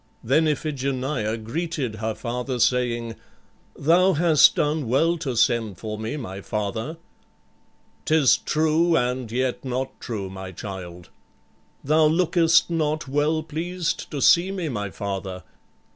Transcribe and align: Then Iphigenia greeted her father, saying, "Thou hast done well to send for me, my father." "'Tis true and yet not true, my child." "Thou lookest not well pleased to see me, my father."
Then 0.23 0.47
Iphigenia 0.47 1.37
greeted 1.37 1.97
her 1.97 2.15
father, 2.15 2.57
saying, 2.59 3.17
"Thou 3.75 4.13
hast 4.13 4.55
done 4.55 4.87
well 4.87 5.15
to 5.19 5.35
send 5.35 5.77
for 5.77 5.99
me, 5.99 6.17
my 6.17 6.41
father." 6.41 6.97
"'Tis 8.05 8.37
true 8.37 8.97
and 8.97 9.31
yet 9.31 9.63
not 9.63 9.99
true, 10.01 10.27
my 10.27 10.51
child." 10.53 11.09
"Thou 11.83 12.05
lookest 12.07 12.67
not 12.71 13.07
well 13.07 13.43
pleased 13.43 14.09
to 14.09 14.23
see 14.23 14.49
me, 14.51 14.69
my 14.69 14.89
father." 14.89 15.43